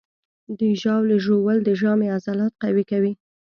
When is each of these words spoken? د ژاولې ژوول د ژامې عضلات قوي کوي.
د 0.59 0.61
ژاولې 0.81 1.17
ژوول 1.25 1.57
د 1.63 1.69
ژامې 1.81 2.07
عضلات 2.15 2.53
قوي 2.63 2.83
کوي. 2.91 3.13